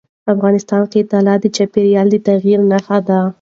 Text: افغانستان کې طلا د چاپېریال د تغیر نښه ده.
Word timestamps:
افغانستان 0.33 0.81
کې 0.91 0.99
طلا 1.11 1.35
د 1.41 1.45
چاپېریال 1.55 2.07
د 2.11 2.15
تغیر 2.27 2.59
نښه 2.71 2.97
ده. 3.07 3.19